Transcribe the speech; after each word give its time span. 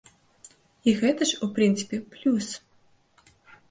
І 0.87 0.95
гэта 1.03 1.29
ж, 1.33 1.41
у 1.47 1.51
прынцыпе, 1.59 2.03
плюс! 2.17 2.53